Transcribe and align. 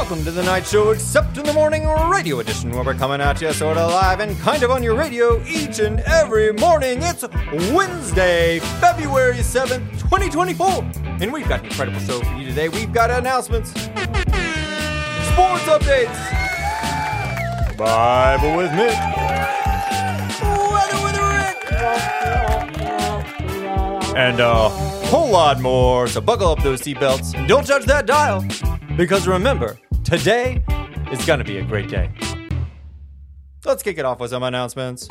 welcome 0.00 0.24
to 0.24 0.30
the 0.30 0.42
Knight 0.42 0.66
show, 0.66 0.92
except 0.92 1.36
in 1.36 1.44
the 1.44 1.52
morning 1.52 1.86
radio 1.86 2.40
edition, 2.40 2.70
where 2.70 2.82
we're 2.82 2.94
coming 2.94 3.20
at 3.20 3.38
you 3.42 3.52
sort 3.52 3.76
of 3.76 3.90
live 3.90 4.20
and 4.20 4.34
kind 4.38 4.62
of 4.62 4.70
on 4.70 4.82
your 4.82 4.94
radio 4.94 5.44
each 5.44 5.78
and 5.78 6.00
every 6.00 6.54
morning. 6.54 7.02
It's 7.02 7.22
Wednesday, 7.70 8.60
February 8.80 9.34
7th, 9.34 9.90
2024, 10.00 10.90
and 11.20 11.30
we've 11.30 11.46
got 11.46 11.60
an 11.60 11.66
incredible 11.66 12.00
show 12.00 12.18
for 12.18 12.34
you 12.36 12.46
today. 12.46 12.70
We've 12.70 12.90
got 12.90 13.10
announcements, 13.10 13.72
sports 13.72 13.98
updates, 15.68 16.16
Bible 17.76 18.56
with 18.56 18.70
Mick, 18.70 18.96
weather 20.72 21.02
with 21.04 21.18
Rick, 21.20 21.58
and 24.16 24.40
a 24.40 24.70
whole 25.10 25.28
lot 25.30 25.60
more. 25.60 26.08
So 26.08 26.22
buckle 26.22 26.48
up 26.48 26.62
those 26.62 26.80
seatbelts 26.80 27.34
and 27.34 27.46
don't 27.46 27.66
touch 27.66 27.84
that 27.84 28.06
dial. 28.06 28.42
Because 28.96 29.28
remember, 29.28 29.78
today 30.10 30.60
is 31.12 31.24
going 31.24 31.38
to 31.38 31.44
be 31.44 31.58
a 31.58 31.62
great 31.62 31.88
day. 31.88 32.10
Let's 33.64 33.80
kick 33.84 33.96
it 33.96 34.04
off 34.04 34.18
with 34.18 34.30
some 34.30 34.42
announcements. 34.42 35.08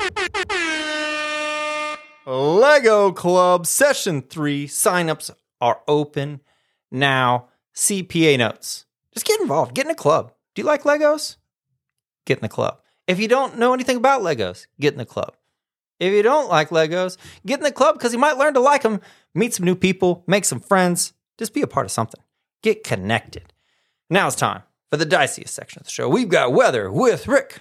Lego 2.26 3.10
Club 3.10 3.66
Session 3.66 4.20
3 4.20 4.66
signups 4.66 5.30
are 5.60 5.80
open 5.88 6.40
now. 6.90 7.48
CPA 7.74 8.36
notes. 8.38 8.84
Just 9.14 9.24
get 9.24 9.40
involved. 9.40 9.74
Get 9.74 9.86
in 9.86 9.90
a 9.90 9.94
club. 9.94 10.34
Do 10.54 10.60
you 10.60 10.66
like 10.66 10.82
Legos? 10.82 11.36
Get 12.26 12.38
in 12.38 12.42
the 12.42 12.48
club. 12.48 12.80
If 13.06 13.18
you 13.18 13.26
don't 13.26 13.58
know 13.58 13.72
anything 13.72 13.96
about 13.96 14.20
Legos, 14.20 14.66
get 14.78 14.92
in 14.92 14.98
the 14.98 15.06
club. 15.06 15.34
If 15.98 16.12
you 16.12 16.22
don't 16.22 16.50
like 16.50 16.68
Legos, 16.68 17.16
get 17.46 17.60
in 17.60 17.64
the 17.64 17.72
club 17.72 17.94
because 17.94 18.12
you 18.12 18.18
might 18.18 18.36
learn 18.36 18.52
to 18.54 18.60
like 18.60 18.82
them, 18.82 19.00
meet 19.34 19.54
some 19.54 19.64
new 19.64 19.76
people, 19.76 20.24
make 20.26 20.44
some 20.44 20.60
friends, 20.60 21.14
just 21.38 21.54
be 21.54 21.62
a 21.62 21.66
part 21.66 21.86
of 21.86 21.92
something. 21.92 22.20
Get 22.62 22.84
connected. 22.84 23.54
Now 24.10 24.26
it's 24.26 24.36
time 24.36 24.62
for 24.90 24.96
the 24.96 25.06
diciest 25.06 25.54
section 25.54 25.80
of 25.80 25.86
the 25.86 25.90
show. 25.90 26.08
We've 26.08 26.28
got 26.28 26.52
weather 26.52 26.90
with 26.90 27.28
Rick. 27.28 27.58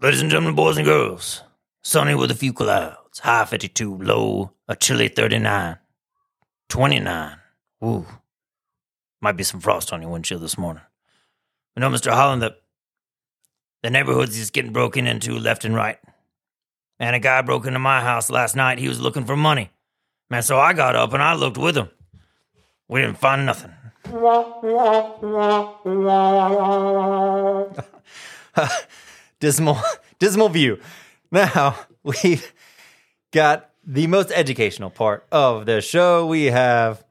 Ladies 0.00 0.20
and 0.20 0.30
gentlemen, 0.30 0.54
boys 0.54 0.76
and 0.76 0.86
girls, 0.86 1.42
sunny 1.82 2.14
with 2.14 2.30
a 2.30 2.34
few 2.34 2.52
clouds, 2.52 3.18
high 3.18 3.44
52, 3.44 3.96
low, 3.98 4.52
a 4.68 4.76
chilly 4.76 5.08
39, 5.08 5.78
29. 6.68 7.36
Ooh, 7.84 8.06
might 9.20 9.36
be 9.36 9.42
some 9.42 9.60
frost 9.60 9.92
on 9.92 10.00
your 10.02 10.10
windshield 10.12 10.42
this 10.42 10.56
morning. 10.56 10.82
You 11.74 11.80
know, 11.80 11.90
Mr. 11.90 12.12
Holland, 12.12 12.42
that 12.42 12.60
the 13.82 13.90
neighborhood's 13.90 14.36
just 14.36 14.52
getting 14.52 14.72
broken 14.72 15.06
into 15.06 15.38
left 15.38 15.64
and 15.64 15.74
right. 15.74 15.98
And 16.98 17.14
a 17.16 17.18
guy 17.20 17.42
broke 17.42 17.66
into 17.66 17.78
my 17.78 18.00
house 18.00 18.30
last 18.30 18.56
night. 18.56 18.78
He 18.78 18.88
was 18.88 19.00
looking 19.00 19.24
for 19.24 19.36
money. 19.36 19.70
Man, 20.30 20.42
so 20.42 20.58
I 20.58 20.72
got 20.72 20.96
up 20.96 21.12
and 21.12 21.22
I 21.22 21.34
looked 21.34 21.58
with 21.58 21.76
him. 21.76 21.90
We 22.88 23.00
didn't 23.00 23.18
find 23.18 23.46
nothing. 23.46 23.72
dismal, 29.40 29.78
dismal 30.18 30.48
view. 30.48 30.80
Now 31.30 31.76
we've 32.02 32.52
got 33.32 33.70
the 33.84 34.06
most 34.06 34.30
educational 34.32 34.90
part 34.90 35.26
of 35.32 35.66
the 35.66 35.80
show. 35.80 36.26
We 36.26 36.46
have 36.46 37.04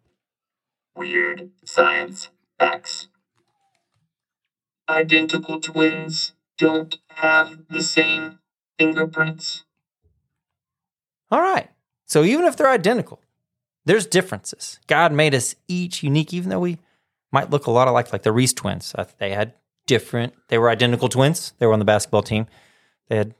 Weird 0.95 1.51
science 1.65 2.29
facts. 2.57 3.09
Identical 4.87 5.59
twins 5.59 6.33
don't 6.57 6.97
have 7.09 7.65
the 7.69 7.83
same 7.83 8.39
fingerprints. 8.79 9.65
all 11.29 11.41
right. 11.41 11.69
So 12.07 12.23
even 12.23 12.45
if 12.45 12.55
they're 12.55 12.69
identical, 12.69 13.19
there's 13.85 14.07
differences. 14.07 14.79
God 14.87 15.13
made 15.13 15.35
us 15.35 15.55
each 15.67 16.03
unique, 16.03 16.33
even 16.33 16.49
though 16.49 16.59
we 16.59 16.79
might 17.31 17.49
look 17.49 17.67
a 17.67 17.71
lot 17.71 17.87
alike, 17.87 18.11
like 18.11 18.23
the 18.23 18.31
Reese 18.31 18.53
twins. 18.53 18.95
They 19.19 19.31
had 19.31 19.53
different. 19.87 20.33
They 20.47 20.57
were 20.57 20.69
identical 20.69 21.09
twins. 21.09 21.53
They 21.59 21.65
were 21.65 21.73
on 21.73 21.79
the 21.79 21.85
basketball 21.85 22.23
team. 22.23 22.47
They 23.09 23.17
had. 23.17 23.35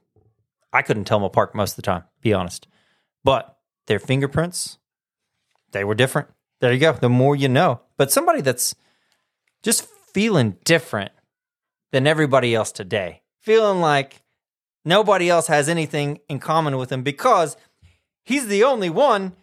I 0.72 0.82
couldn't 0.82 1.06
tell 1.06 1.20
them 1.20 1.26
apart 1.26 1.56
most 1.56 1.72
of 1.72 1.76
the 1.78 1.82
time. 1.84 2.04
Be 2.22 2.34
honest, 2.34 2.68
but 3.24 3.58
their 3.88 4.00
fingerprints, 4.00 4.78
they 5.72 5.84
were 5.84 5.96
different. 5.96 6.30
There 6.60 6.74
you 6.74 6.80
go. 6.80 6.94
The 6.94 7.10
more 7.10 7.36
you 7.36 7.50
know. 7.50 7.82
But 7.98 8.12
somebody 8.12 8.42
that's 8.42 8.76
just 9.64 9.88
feeling 10.14 10.58
different 10.64 11.12
than 11.92 12.08
everybody 12.08 12.54
else 12.54 12.72
today, 12.72 13.22
feeling 13.40 13.82
like 13.82 14.22
nobody 14.84 15.30
else 15.30 15.48
has 15.48 15.70
anything 15.70 16.20
in 16.30 16.40
common 16.40 16.78
with 16.78 16.92
him 16.92 17.04
because 17.04 17.58
he's 18.24 18.48
the 18.48 18.64
only 18.64 18.90
one, 18.90 19.34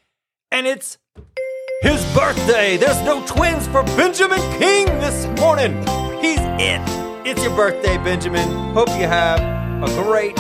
and 0.53 0.67
it's 0.67 0.99
his 1.83 2.05
birthday. 2.15 2.77
There's 2.77 3.01
no 3.03 3.25
twins 3.27 3.67
for 3.67 3.83
Benjamin 3.97 4.39
King 4.61 4.87
this 5.01 5.27
morning. 5.41 5.79
He's 6.21 6.39
it. 6.61 6.81
It's 7.27 7.43
your 7.43 7.57
birthday, 7.57 7.97
Benjamin. 7.97 8.49
Hope 8.75 8.89
you 8.91 9.07
have 9.09 9.41
a 9.83 9.87
great 10.05 10.37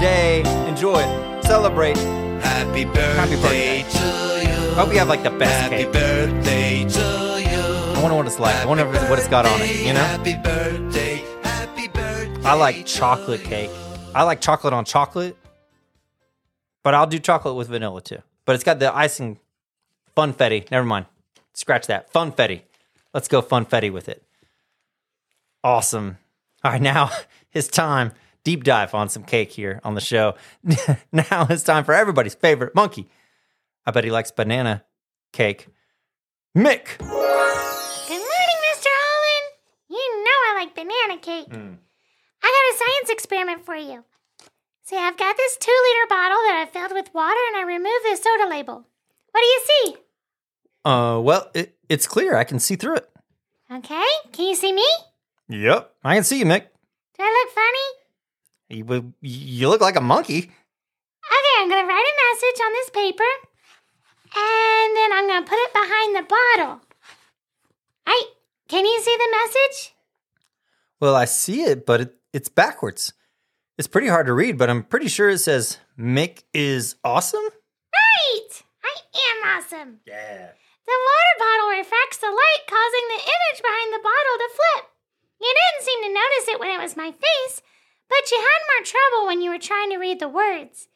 day. 0.00 0.40
Enjoy 0.66 0.98
it. 0.98 1.44
Celebrate. 1.44 1.96
Happy 1.98 2.84
birthday, 2.86 3.02
Happy 3.14 3.36
birthday. 3.36 3.82
to 3.82 4.48
you. 4.48 4.74
Hope 4.74 4.92
you 4.92 4.98
have 4.98 5.08
like 5.08 5.22
the 5.22 5.30
best 5.30 5.70
Happy 5.70 5.84
cake. 5.84 5.92
birthday 5.92 6.84
to 6.88 6.98
you. 7.42 7.94
I 7.94 8.02
wonder 8.02 8.16
what 8.16 8.26
it's 8.26 8.38
like. 8.40 8.56
I 8.56 8.64
wonder 8.66 8.86
what 8.86 9.18
it's 9.18 9.28
got 9.28 9.44
on 9.44 9.60
it, 9.60 9.76
you 9.86 9.92
know? 9.92 10.00
Happy 10.00 10.34
birthday, 10.36 11.16
happy 11.42 11.88
birthday. 11.88 12.42
I 12.48 12.54
like 12.54 12.86
chocolate 12.86 13.42
cake. 13.42 13.70
I 14.14 14.22
like 14.22 14.40
chocolate 14.40 14.72
on 14.72 14.84
chocolate, 14.86 15.36
but 16.82 16.94
I'll 16.94 17.06
do 17.06 17.18
chocolate 17.18 17.54
with 17.56 17.68
vanilla 17.68 18.00
too. 18.00 18.22
But 18.46 18.54
it's 18.54 18.64
got 18.64 18.78
the 18.78 18.94
icing 18.94 19.38
funfetti. 20.20 20.70
Never 20.70 20.86
mind. 20.86 21.06
Scratch 21.54 21.86
that. 21.86 22.12
Funfetti. 22.12 22.62
Let's 23.14 23.28
go 23.28 23.40
funfetti 23.40 23.90
with 23.90 24.08
it. 24.08 24.22
Awesome. 25.64 26.18
All 26.62 26.72
right, 26.72 26.82
now 26.82 27.10
it's 27.52 27.68
time. 27.68 28.12
Deep 28.44 28.64
dive 28.64 28.94
on 28.94 29.08
some 29.08 29.22
cake 29.22 29.52
here 29.52 29.80
on 29.84 29.94
the 29.94 30.00
show. 30.00 30.34
now 31.12 31.46
it's 31.50 31.62
time 31.62 31.84
for 31.84 31.94
everybody's 31.94 32.34
favorite 32.34 32.74
monkey. 32.74 33.08
I 33.86 33.90
bet 33.90 34.04
he 34.04 34.10
likes 34.10 34.30
banana 34.30 34.84
cake. 35.32 35.68
Mick. 36.56 36.98
Good 36.98 37.06
morning, 37.08 38.60
Mr. 38.68 38.88
Holland. 38.88 39.46
You 39.88 40.24
know 40.24 40.38
I 40.48 40.54
like 40.56 40.74
banana 40.74 41.20
cake. 41.20 41.52
Hmm. 41.52 41.74
I 42.42 42.46
got 42.46 42.74
a 42.74 42.78
science 42.78 43.10
experiment 43.10 43.64
for 43.64 43.74
you. 43.76 44.04
See, 44.84 44.96
I've 44.96 45.18
got 45.18 45.36
this 45.36 45.56
two 45.58 45.70
liter 45.70 46.08
bottle 46.08 46.38
that 46.48 46.66
I 46.66 46.70
filled 46.70 46.92
with 46.92 47.14
water 47.14 47.40
and 47.48 47.56
I 47.58 47.62
removed 47.62 48.04
the 48.04 48.16
soda 48.16 48.48
label. 48.48 48.86
What 49.32 49.40
do 49.40 49.46
you 49.46 49.60
see? 49.66 49.96
Uh, 50.84 51.20
well, 51.22 51.50
it, 51.54 51.76
it's 51.88 52.06
clear. 52.06 52.36
I 52.36 52.44
can 52.44 52.58
see 52.58 52.76
through 52.76 52.96
it. 52.96 53.10
Okay, 53.70 54.06
can 54.32 54.46
you 54.46 54.54
see 54.54 54.72
me? 54.72 54.86
Yep. 55.48 55.94
I 56.04 56.14
can 56.14 56.24
see 56.24 56.38
you, 56.38 56.44
Mick. 56.44 56.66
Do 57.16 57.22
I 57.24 57.44
look 57.44 57.54
funny? 57.54 58.00
You, 58.70 59.14
you 59.20 59.68
look 59.68 59.80
like 59.80 59.96
a 59.96 60.00
monkey. 60.00 60.38
Okay, 60.38 61.54
I'm 61.58 61.68
gonna 61.68 61.86
write 61.86 62.06
a 62.06 62.34
message 62.34 62.60
on 62.64 62.72
this 62.72 62.90
paper 62.90 63.24
and 64.36 64.96
then 64.96 65.12
I'm 65.12 65.26
gonna 65.28 65.46
put 65.46 65.58
it 65.58 65.72
behind 65.72 66.16
the 66.16 66.22
bottle. 66.22 66.80
I 68.06 68.24
can 68.68 68.84
you 68.84 69.00
see 69.02 69.16
the 69.16 69.36
message? 69.38 69.94
Well, 71.00 71.16
I 71.16 71.24
see 71.24 71.62
it, 71.62 71.86
but 71.86 72.00
it, 72.00 72.14
it's 72.32 72.48
backwards. 72.48 73.12
It's 73.78 73.88
pretty 73.88 74.08
hard 74.08 74.26
to 74.26 74.32
read, 74.32 74.58
but 74.58 74.70
I'm 74.70 74.82
pretty 74.84 75.08
sure 75.08 75.30
it 75.30 75.38
says 75.38 75.78
Mick 75.98 76.44
is 76.52 76.96
awesome. 77.02 77.40
Right! 77.40 78.62
I 78.84 78.96
am 79.30 79.58
awesome. 79.58 80.00
Yeah. 80.06 80.50
The 80.86 80.96
water 80.96 81.34
bottle 81.38 81.70
refracts 81.76 82.18
the 82.18 82.30
light, 82.30 82.62
causing 82.66 83.06
the 83.08 83.24
image 83.24 83.60
behind 83.62 83.90
the 83.92 84.04
bottle 84.04 84.36
to 84.38 84.48
flip. 84.56 84.84
You 85.40 85.52
didn't 85.52 85.86
seem 85.86 86.00
to 86.04 86.18
notice 86.18 86.46
it 86.48 86.60
when 86.60 86.70
it 86.70 86.82
was 86.82 86.96
my 86.96 87.12
face, 87.12 87.62
but 88.08 88.30
you 88.30 88.38
had 88.38 88.68
more 88.68 88.84
trouble 88.84 89.26
when 89.26 89.40
you 89.40 89.50
were 89.50 89.62
trying 89.62 89.90
to 89.90 89.98
read 89.98 90.20
the 90.20 90.28
words. 90.28 90.88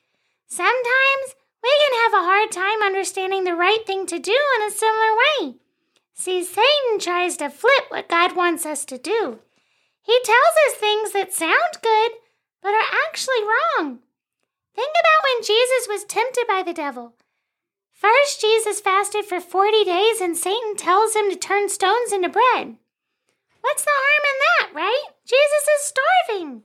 Sometimes 0.46 1.34
we 1.62 1.72
can 1.80 2.02
have 2.02 2.12
a 2.12 2.26
hard 2.26 2.52
time 2.52 2.82
understanding 2.82 3.44
the 3.44 3.54
right 3.54 3.86
thing 3.86 4.06
to 4.06 4.18
do 4.18 4.38
in 4.56 4.66
a 4.66 4.70
similar 4.70 5.12
way. 5.16 5.54
See, 6.12 6.44
Satan 6.44 6.98
tries 7.00 7.36
to 7.38 7.50
flip 7.50 7.88
what 7.88 8.08
God 8.08 8.36
wants 8.36 8.66
us 8.66 8.84
to 8.86 8.98
do. 8.98 9.40
He 10.02 10.18
tells 10.22 10.54
us 10.68 10.74
things 10.78 11.12
that 11.12 11.32
sound 11.32 11.80
good, 11.82 12.12
but 12.62 12.74
are 12.74 12.94
actually 13.06 13.42
wrong. 13.42 14.00
Think 14.74 14.92
about 14.92 15.24
when 15.24 15.42
Jesus 15.42 15.88
was 15.88 16.04
tempted 16.04 16.46
by 16.46 16.62
the 16.62 16.74
devil. 16.74 17.14
First, 17.94 18.40
Jesus 18.40 18.80
fasted 18.80 19.24
for 19.24 19.40
40 19.40 19.84
days, 19.84 20.20
and 20.20 20.36
Satan 20.36 20.76
tells 20.76 21.14
him 21.14 21.30
to 21.30 21.36
turn 21.36 21.68
stones 21.68 22.12
into 22.12 22.28
bread. 22.28 22.76
What's 23.60 23.84
the 23.84 23.90
harm 23.94 24.24
in 24.28 24.38
that, 24.42 24.74
right? 24.74 25.04
Jesus 25.24 25.68
is 25.78 25.92
starving. 26.28 26.62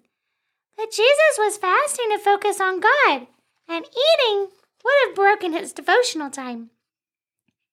But 0.75 0.91
Jesus 0.91 1.37
was 1.37 1.57
fasting 1.57 2.07
to 2.11 2.17
focus 2.17 2.59
on 2.59 2.81
God, 2.81 3.27
and 3.67 3.85
eating 3.85 4.47
would 4.83 4.95
have 5.05 5.15
broken 5.15 5.53
his 5.53 5.71
devotional 5.71 6.29
time. 6.29 6.71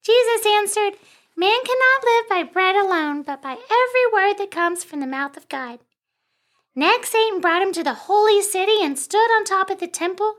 Jesus 0.03 0.47
answered, 0.47 0.99
Man 1.37 1.59
cannot 1.65 2.05
live 2.05 2.29
by 2.29 2.43
bread 2.53 2.77
alone, 2.77 3.23
but 3.23 3.43
by 3.43 3.53
every 3.53 4.13
word 4.13 4.35
that 4.39 4.51
comes 4.51 4.85
from 4.85 5.01
the 5.01 5.07
mouth 5.07 5.37
of 5.37 5.49
God. 5.49 5.81
Next, 6.75 7.11
Satan 7.11 7.41
brought 7.41 7.63
him 7.63 7.73
to 7.73 7.83
the 7.83 7.95
holy 7.95 8.43
city 8.43 8.83
and 8.83 8.99
stood 8.99 9.31
on 9.37 9.45
top 9.45 9.71
of 9.71 9.81
the 9.81 9.89
temple, 9.89 10.35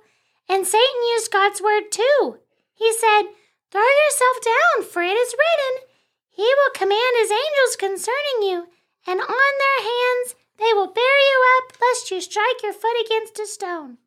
and 0.48 0.68
Satan 0.68 1.10
used 1.16 1.32
God's 1.32 1.62
word 1.62 1.92
too. 1.92 2.40
He 2.78 2.94
said, 2.94 3.34
Throw 3.74 3.84
yourself 3.84 4.38
down, 4.46 4.86
for 4.86 5.02
it 5.02 5.18
is 5.18 5.36
written, 5.36 5.90
He 6.30 6.46
will 6.46 6.78
command 6.78 7.14
his 7.18 7.34
angels 7.34 7.76
concerning 7.76 8.40
you, 8.46 8.70
and 9.06 9.20
on 9.20 9.52
their 9.60 9.82
hands 9.82 10.38
they 10.58 10.74
will 10.74 10.94
bear 10.94 11.18
you 11.20 11.38
up, 11.58 11.74
lest 11.82 12.10
you 12.10 12.22
strike 12.22 12.62
your 12.64 12.74
foot 12.74 12.96
against 13.04 13.42
a 13.42 13.46
stone. 13.46 13.98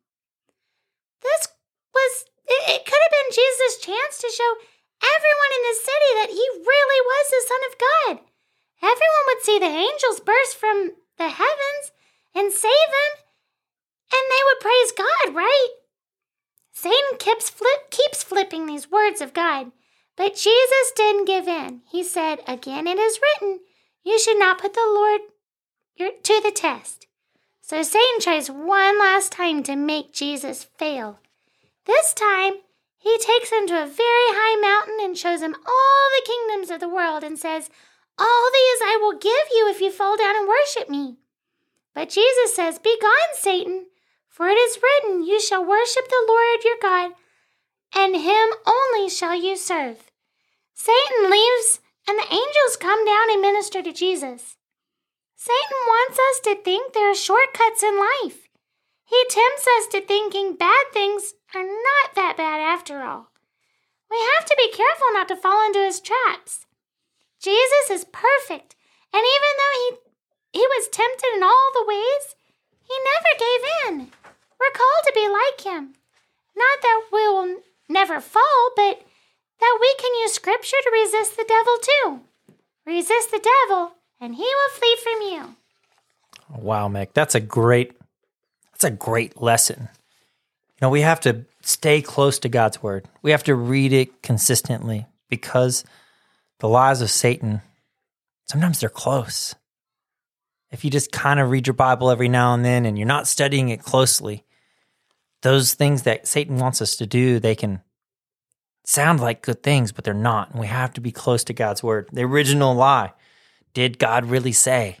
This 1.21 1.47
was, 1.93 2.25
it, 2.47 2.81
it 2.81 2.85
could 2.87 2.99
have 3.03 3.15
been 3.15 3.35
Jesus' 3.35 3.83
chance 3.83 4.17
to 4.19 4.31
show 4.31 4.51
everyone 5.03 5.51
in 5.59 5.63
the 5.67 5.83
city 5.83 6.11
that 6.17 6.31
he 6.31 6.45
really 6.63 7.01
was 7.05 7.25
the 7.27 7.47
Son 7.47 7.61
of 7.67 7.73
God. 7.77 8.15
Everyone 8.81 9.25
would 9.27 9.43
see 9.43 9.59
the 9.59 9.69
angels 9.69 10.19
burst 10.19 10.57
from 10.57 10.97
the 11.17 11.29
heavens 11.29 11.85
and 12.33 12.51
save 12.51 12.89
him, 12.89 13.11
and 14.15 14.23
they 14.31 14.43
would 14.47 14.63
praise 14.63 14.91
God, 14.91 15.35
right? 15.35 15.80
Satan 16.71 17.17
keeps, 17.19 17.49
flip, 17.49 17.89
keeps 17.89 18.23
flipping 18.23 18.65
these 18.65 18.89
words 18.89 19.21
of 19.21 19.33
God, 19.33 19.71
but 20.15 20.35
Jesus 20.35 20.91
didn't 20.95 21.25
give 21.25 21.47
in. 21.47 21.81
He 21.89 22.03
said, 22.03 22.39
Again, 22.47 22.87
it 22.87 22.97
is 22.97 23.19
written, 23.21 23.59
you 24.03 24.19
should 24.19 24.39
not 24.39 24.59
put 24.59 24.73
the 24.73 24.79
Lord 24.81 25.21
to 25.97 26.41
the 26.43 26.51
test. 26.51 27.07
So 27.61 27.83
Satan 27.83 28.19
tries 28.19 28.49
one 28.49 28.99
last 28.99 29.31
time 29.31 29.63
to 29.63 29.75
make 29.75 30.13
Jesus 30.13 30.63
fail. 30.63 31.19
This 31.85 32.13
time, 32.13 32.53
he 32.97 33.17
takes 33.17 33.51
him 33.51 33.67
to 33.67 33.83
a 33.83 33.87
very 33.87 34.29
high 34.33 34.59
mountain 34.59 34.97
and 35.01 35.17
shows 35.17 35.41
him 35.41 35.55
all 35.55 36.09
the 36.15 36.27
kingdoms 36.27 36.69
of 36.69 36.79
the 36.79 36.93
world 36.93 37.23
and 37.23 37.37
says, 37.37 37.69
All 38.17 38.49
these 38.51 38.81
I 38.83 38.99
will 39.01 39.17
give 39.17 39.47
you 39.51 39.69
if 39.69 39.81
you 39.81 39.91
fall 39.91 40.17
down 40.17 40.35
and 40.35 40.47
worship 40.47 40.89
me. 40.89 41.17
But 41.93 42.09
Jesus 42.09 42.55
says, 42.55 42.79
Begone, 42.79 43.33
Satan, 43.33 43.87
for 44.31 44.47
it 44.47 44.55
is 44.55 44.79
written, 44.81 45.23
You 45.23 45.41
shall 45.41 45.63
worship 45.63 46.07
the 46.07 46.25
Lord 46.27 46.63
your 46.63 46.77
God, 46.81 47.11
and 47.93 48.15
him 48.15 48.49
only 48.65 49.09
shall 49.09 49.35
you 49.35 49.57
serve. 49.57 50.09
Satan 50.73 51.29
leaves, 51.29 51.81
and 52.07 52.17
the 52.17 52.33
angels 52.33 52.77
come 52.79 53.05
down 53.05 53.29
and 53.29 53.41
minister 53.41 53.83
to 53.83 53.91
Jesus. 53.91 54.57
Satan 55.35 55.77
wants 55.85 56.17
us 56.31 56.39
to 56.45 56.55
think 56.63 56.93
there 56.93 57.11
are 57.11 57.15
shortcuts 57.15 57.83
in 57.83 57.99
life. 57.99 58.47
He 59.05 59.21
tempts 59.29 59.67
us 59.77 59.87
to 59.91 60.01
thinking 60.01 60.55
bad 60.55 60.85
things 60.93 61.33
are 61.53 61.63
not 61.63 62.15
that 62.15 62.35
bad 62.37 62.61
after 62.61 63.03
all. 63.03 63.27
We 64.09 64.17
have 64.35 64.45
to 64.45 64.55
be 64.57 64.71
careful 64.71 65.07
not 65.11 65.27
to 65.27 65.35
fall 65.35 65.65
into 65.65 65.79
his 65.79 65.99
traps. 65.99 66.65
Jesus 67.41 67.89
is 67.89 68.05
perfect, 68.05 68.75
and 69.11 69.23
even 69.23 69.51
though 69.59 69.77
he, 70.53 70.59
he 70.59 70.67
was 70.67 70.87
tempted 70.87 71.35
in 71.35 71.43
all 71.43 71.71
the 71.73 71.87
ways, 71.87 72.35
he 72.91 72.99
never 73.13 73.33
gave 73.39 73.63
in. 73.87 74.11
We're 74.59 74.71
called 74.71 75.03
to 75.05 75.13
be 75.15 75.27
like 75.27 75.61
him. 75.61 75.93
Not 76.55 76.81
that 76.81 77.01
we 77.11 77.27
will 77.29 77.57
never 77.87 78.19
fall, 78.19 78.71
but 78.75 79.01
that 79.59 79.77
we 79.79 79.95
can 79.99 80.13
use 80.21 80.33
scripture 80.33 80.77
to 80.83 80.91
resist 80.91 81.37
the 81.37 81.45
devil 81.47 81.77
too. 81.81 82.21
Resist 82.85 83.31
the 83.31 83.47
devil, 83.69 83.93
and 84.19 84.35
he 84.35 84.43
will 84.43 84.69
flee 84.73 84.97
from 85.01 85.21
you. 85.21 85.55
Wow, 86.61 86.89
Mick, 86.89 87.13
that's 87.13 87.35
a 87.35 87.39
great 87.39 87.93
that's 88.73 88.83
a 88.83 88.91
great 88.91 89.41
lesson. 89.41 89.87
You 90.73 90.87
know, 90.87 90.89
we 90.89 91.01
have 91.01 91.21
to 91.21 91.45
stay 91.61 92.01
close 92.01 92.39
to 92.39 92.49
God's 92.49 92.83
word. 92.83 93.07
We 93.21 93.31
have 93.31 93.43
to 93.43 93.55
read 93.55 93.93
it 93.93 94.21
consistently 94.21 95.05
because 95.29 95.85
the 96.59 96.67
lies 96.67 97.01
of 97.01 97.09
Satan 97.09 97.61
sometimes 98.45 98.79
they're 98.79 98.89
close. 98.89 99.55
If 100.71 100.85
you 100.85 100.91
just 100.91 101.11
kind 101.11 101.39
of 101.39 101.49
read 101.49 101.67
your 101.67 101.73
Bible 101.73 102.09
every 102.09 102.29
now 102.29 102.53
and 102.53 102.63
then 102.63 102.85
and 102.85 102.97
you're 102.97 103.07
not 103.07 103.27
studying 103.27 103.69
it 103.69 103.83
closely, 103.83 104.45
those 105.41 105.73
things 105.73 106.03
that 106.03 106.27
Satan 106.27 106.57
wants 106.57 106.81
us 106.81 106.95
to 106.97 107.05
do, 107.05 107.39
they 107.39 107.55
can 107.55 107.81
sound 108.85 109.19
like 109.19 109.41
good 109.41 109.63
things, 109.63 109.91
but 109.91 110.03
they're 110.03 110.13
not. 110.13 110.51
And 110.51 110.59
we 110.59 110.67
have 110.67 110.93
to 110.93 111.01
be 111.01 111.11
close 111.11 111.43
to 111.45 111.53
God's 111.53 111.83
word. 111.83 112.09
The 112.11 112.23
original 112.23 112.73
lie 112.73 113.13
did 113.73 113.99
God 113.99 114.25
really 114.25 114.51
say? 114.51 114.97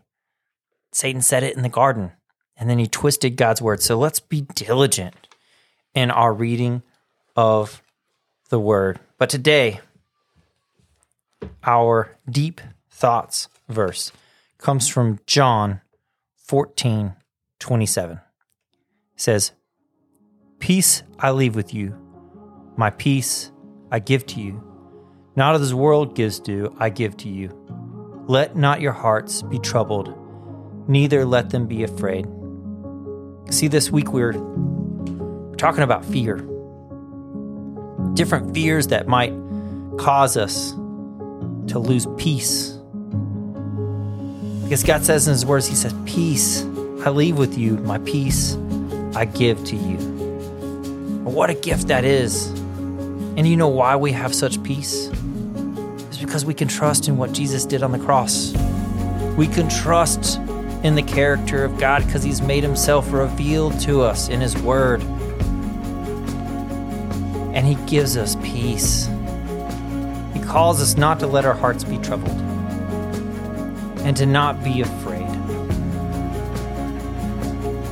Satan 0.91 1.21
said 1.21 1.43
it 1.43 1.55
in 1.55 1.63
the 1.63 1.69
garden, 1.69 2.11
and 2.57 2.69
then 2.69 2.79
he 2.79 2.87
twisted 2.87 3.35
God's 3.35 3.61
word. 3.61 3.81
So 3.81 3.97
let's 3.97 4.19
be 4.19 4.41
diligent 4.41 5.15
in 5.93 6.11
our 6.11 6.33
reading 6.33 6.83
of 7.35 7.81
the 8.49 8.59
word. 8.59 8.99
But 9.17 9.29
today, 9.29 9.79
our 11.63 12.17
deep 12.29 12.61
thoughts 12.89 13.47
verse 13.67 14.11
comes 14.61 14.87
from 14.87 15.19
John 15.25 15.81
14 16.45 17.15
27. 17.59 18.17
It 18.17 18.21
says, 19.15 19.51
Peace 20.59 21.03
I 21.19 21.31
leave 21.31 21.55
with 21.55 21.73
you, 21.73 21.95
my 22.77 22.91
peace 22.91 23.51
I 23.91 23.99
give 23.99 24.25
to 24.27 24.39
you. 24.39 24.63
Not 25.35 25.55
as 25.55 25.69
the 25.69 25.77
world 25.77 26.15
gives 26.15 26.39
do, 26.39 26.75
I 26.79 26.89
give 26.89 27.17
to 27.17 27.29
you. 27.29 27.49
Let 28.27 28.55
not 28.55 28.81
your 28.81 28.91
hearts 28.91 29.41
be 29.41 29.59
troubled, 29.59 30.15
neither 30.87 31.25
let 31.25 31.49
them 31.49 31.67
be 31.67 31.83
afraid. 31.83 32.27
See, 33.49 33.67
this 33.67 33.91
week 33.91 34.13
we're 34.13 34.33
talking 35.57 35.83
about 35.83 36.05
fear. 36.05 36.37
Different 38.13 38.53
fears 38.53 38.87
that 38.87 39.07
might 39.07 39.33
cause 39.97 40.37
us 40.37 40.71
to 41.67 41.79
lose 41.79 42.07
peace. 42.17 42.80
Because 44.71 44.85
God 44.85 45.03
says 45.03 45.27
in 45.27 45.33
His 45.33 45.45
words, 45.45 45.67
He 45.67 45.75
says, 45.75 45.93
Peace 46.05 46.61
I 47.03 47.09
leave 47.09 47.37
with 47.37 47.57
you, 47.57 47.75
my 47.79 47.97
peace 47.97 48.55
I 49.13 49.25
give 49.25 49.61
to 49.65 49.75
you. 49.75 49.97
What 51.25 51.49
a 51.49 51.53
gift 51.55 51.89
that 51.89 52.05
is. 52.05 52.47
And 52.51 53.45
you 53.45 53.57
know 53.57 53.67
why 53.67 53.97
we 53.97 54.13
have 54.13 54.33
such 54.33 54.63
peace? 54.63 55.07
It's 56.07 56.19
because 56.19 56.45
we 56.45 56.53
can 56.53 56.69
trust 56.69 57.09
in 57.09 57.17
what 57.17 57.33
Jesus 57.33 57.65
did 57.65 57.83
on 57.83 57.91
the 57.91 57.99
cross. 57.99 58.53
We 59.35 59.45
can 59.45 59.67
trust 59.67 60.37
in 60.85 60.95
the 60.95 61.03
character 61.03 61.65
of 61.65 61.77
God 61.77 62.05
because 62.05 62.23
He's 62.23 62.41
made 62.41 62.63
Himself 62.63 63.11
revealed 63.11 63.77
to 63.81 64.03
us 64.03 64.29
in 64.29 64.39
His 64.39 64.57
Word. 64.57 65.01
And 67.53 67.67
He 67.67 67.75
gives 67.87 68.15
us 68.15 68.37
peace. 68.37 69.07
He 70.33 70.39
calls 70.39 70.81
us 70.81 70.95
not 70.95 71.19
to 71.19 71.27
let 71.27 71.43
our 71.43 71.55
hearts 71.55 71.83
be 71.83 71.97
troubled 71.97 72.50
and 74.03 74.15
to 74.17 74.25
not 74.25 74.63
be 74.63 74.81
afraid. 74.81 75.27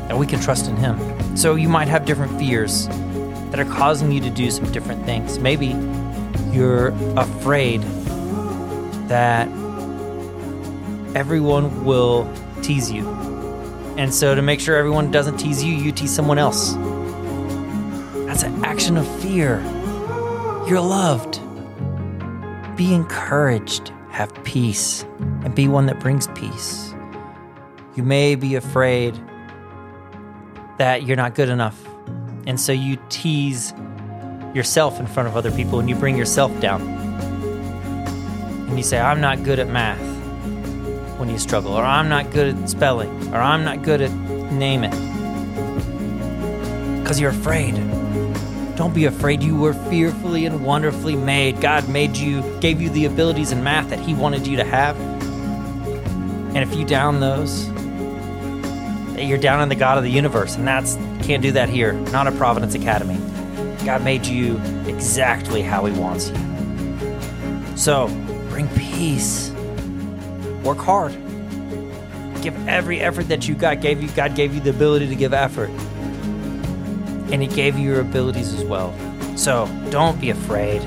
That 0.08 0.18
we 0.18 0.26
can 0.26 0.40
trust 0.40 0.68
in 0.68 0.76
Him. 0.76 0.98
So 1.38 1.56
you 1.56 1.70
might 1.70 1.88
have 1.88 2.06
different 2.06 2.38
fears 2.40 2.88
that 3.52 3.60
are 3.60 3.66
causing 3.66 4.12
you 4.12 4.22
to 4.22 4.30
do 4.30 4.52
some 4.52 4.72
different 4.72 5.06
things. 5.06 5.40
Maybe 5.40 5.76
you're 6.52 6.90
afraid 7.18 7.82
that 9.08 9.48
everyone 11.16 11.84
will 11.84 12.32
tease 12.62 12.92
you. 12.92 13.08
And 13.98 14.14
so, 14.14 14.34
to 14.34 14.42
make 14.42 14.60
sure 14.62 14.78
everyone 14.78 15.12
doesn't 15.12 15.38
tease 15.38 15.64
you, 15.64 15.74
you 15.74 15.92
tease 15.92 16.16
someone 16.16 16.40
else. 16.40 16.74
That's 18.26 18.44
an 18.44 18.64
action 18.64 18.96
of 18.96 19.06
fear. 19.22 19.60
You're 20.68 20.80
loved. 20.80 21.42
Be 22.78 22.94
encouraged, 22.94 23.92
have 24.20 24.44
peace, 24.44 25.06
and 25.46 25.56
be 25.56 25.66
one 25.70 25.86
that 25.86 25.98
brings 26.02 26.28
peace. 26.36 26.94
You 27.96 28.04
may 28.04 28.36
be 28.36 28.56
afraid 28.56 29.18
that 30.78 31.04
you're 31.04 31.16
not 31.16 31.36
good 31.36 31.48
enough. 31.48 31.82
And 32.46 32.60
so 32.60 32.74
you 32.74 32.98
tease 33.08 33.74
yourself 34.54 35.00
in 35.00 35.08
front 35.08 35.30
of 35.30 35.38
other 35.38 35.52
people 35.52 35.80
and 35.80 35.90
you 35.90 35.96
bring 35.96 36.18
yourself 36.18 36.52
down. 36.60 36.82
And 38.68 38.76
you 38.76 38.84
say, 38.84 39.00
I'm 39.00 39.22
not 39.22 39.42
good 39.44 39.58
at 39.58 39.70
math 39.70 40.02
when 41.18 41.30
you 41.30 41.40
struggle, 41.40 41.72
or 41.72 41.86
I'm 41.86 42.10
not 42.10 42.30
good 42.32 42.58
at 42.58 42.70
spelling, 42.70 43.34
or 43.34 43.38
I'm 43.38 43.64
not 43.64 43.84
good 43.84 44.02
at 44.02 44.12
name 44.52 44.84
it. 44.84 44.92
Because 47.02 47.22
you're 47.22 47.32
afraid. 47.32 47.76
Don't 48.80 48.94
be 48.94 49.04
afraid. 49.04 49.44
You 49.44 49.58
were 49.58 49.74
fearfully 49.74 50.46
and 50.46 50.64
wonderfully 50.64 51.18
made. 51.18 51.60
God 51.60 51.90
made 51.90 52.16
you, 52.16 52.42
gave 52.62 52.80
you 52.80 52.90
the 52.90 53.04
abilities 53.04 53.52
in 53.52 53.62
math 53.62 53.90
that 53.90 54.00
He 54.00 54.14
wanted 54.14 54.48
you 54.48 54.56
to 54.56 54.64
have. 54.64 54.98
And 56.56 56.60
if 56.60 56.74
you 56.74 56.86
down 56.86 57.20
those, 57.20 57.68
you're 59.18 59.38
down 59.38 59.62
in 59.62 59.68
the 59.68 59.76
God 59.76 59.98
of 59.98 60.06
the 60.06 60.10
universe, 60.10 60.56
and 60.56 60.66
that's 60.66 60.96
can't 61.24 61.44
do 61.44 61.52
that 61.52 61.68
here. 61.68 61.92
Not 61.92 62.28
at 62.28 62.38
Providence 62.38 62.74
Academy. 62.74 63.18
God 63.86 64.02
made 64.02 64.26
you 64.26 64.56
exactly 64.88 65.62
how 65.62 65.84
He 65.84 65.92
wants 66.00 66.30
you. 66.30 66.38
So 67.76 68.08
bring 68.48 68.70
peace. 68.70 69.52
Work 70.64 70.78
hard. 70.78 71.12
Give 72.42 72.56
every 72.66 73.02
effort 73.02 73.28
that 73.28 73.46
you 73.46 73.56
got. 73.56 73.82
Gave 73.82 74.02
you 74.02 74.08
God 74.12 74.38
gave 74.38 74.56
you 74.56 74.62
the 74.62 74.70
ability 74.70 75.10
to 75.10 75.16
give 75.16 75.34
effort, 75.34 75.70
and 77.32 77.42
He 77.42 77.48
gave 77.48 77.78
you 77.78 77.90
your 77.90 78.02
abilities 78.02 78.54
as 78.54 78.64
well. 78.64 78.94
So 79.38 79.68
don't 79.90 80.20
be 80.20 80.30
afraid. 80.30 80.82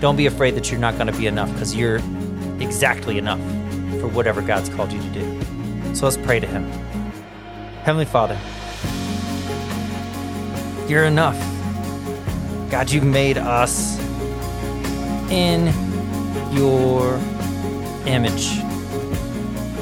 Don't 0.00 0.16
be 0.16 0.26
afraid 0.26 0.54
that 0.54 0.70
you're 0.70 0.80
not 0.80 0.94
going 0.94 1.06
to 1.06 1.18
be 1.18 1.26
enough 1.26 1.52
because 1.52 1.74
you're 1.74 2.00
exactly 2.60 3.18
enough 3.18 3.40
for 4.00 4.08
whatever 4.08 4.42
God's 4.42 4.68
called 4.68 4.92
you 4.92 5.00
to 5.00 5.08
do. 5.10 5.94
So 5.94 6.06
let's 6.06 6.16
pray 6.16 6.40
to 6.40 6.46
Him. 6.46 6.64
Heavenly 7.82 8.04
Father, 8.04 8.38
you're 10.88 11.04
enough. 11.04 11.38
God, 12.70 12.90
you 12.90 13.00
made 13.00 13.38
us 13.38 13.98
in 15.30 15.72
your 16.52 17.16
image. 18.06 18.50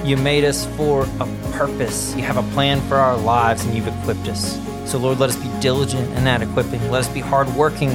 You 0.05 0.17
made 0.17 0.45
us 0.45 0.67
for 0.77 1.03
a 1.21 1.27
purpose. 1.53 2.15
You 2.15 2.23
have 2.23 2.37
a 2.37 2.55
plan 2.55 2.81
for 2.83 2.97
our 2.97 3.17
lives 3.17 3.65
and 3.65 3.75
you've 3.75 3.89
equipped 3.89 4.29
us. 4.29 4.57
So, 4.87 4.99
Lord, 4.99 5.19
let 5.19 5.31
us 5.31 5.37
be 5.37 5.51
diligent 5.61 6.09
in 6.17 6.25
that 6.25 6.43
equipping. 6.43 6.81
Let 6.91 7.01
us 7.01 7.09
be 7.09 7.19
hardworking 7.21 7.91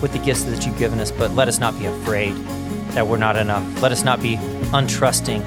with 0.00 0.12
the 0.12 0.20
gifts 0.20 0.44
that 0.44 0.64
you've 0.64 0.78
given 0.78 1.00
us, 1.00 1.10
but 1.10 1.32
let 1.32 1.48
us 1.48 1.58
not 1.58 1.76
be 1.76 1.86
afraid 1.86 2.34
that 2.90 3.06
we're 3.06 3.16
not 3.16 3.36
enough. 3.36 3.82
Let 3.82 3.90
us 3.90 4.04
not 4.04 4.22
be 4.22 4.36
untrusting, 4.72 5.42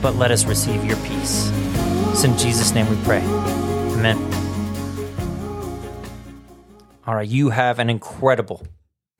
but 0.00 0.16
let 0.16 0.30
us 0.30 0.46
receive 0.46 0.84
your 0.84 0.96
peace. 0.98 1.50
It's 2.10 2.24
in 2.24 2.36
Jesus' 2.38 2.72
name 2.72 2.88
we 2.88 2.96
pray. 3.04 3.20
Amen. 3.20 4.16
All 7.06 7.14
right, 7.14 7.28
you 7.28 7.50
have 7.50 7.78
an 7.78 7.90
incredible 7.90 8.66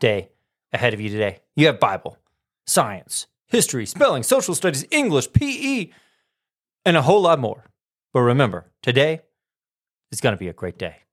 day 0.01 0.31
ahead 0.73 0.95
of 0.95 1.01
you 1.01 1.11
today. 1.11 1.41
You 1.55 1.67
have 1.67 1.79
Bible, 1.79 2.19
science, 2.67 3.27
history, 3.47 3.85
spelling, 3.85 4.23
social 4.23 4.55
studies, 4.55 4.87
English, 4.91 5.33
PE, 5.33 5.91
and 6.85 6.97
a 6.97 7.03
whole 7.03 7.21
lot 7.21 7.39
more. 7.39 7.65
But 8.13 8.21
remember, 8.21 8.65
today 8.83 9.21
is 10.17 10.21
going 10.23 10.33
to 10.33 10.39
be 10.39 10.49
a 10.49 10.55
great 10.55 10.79
day. 10.79 11.06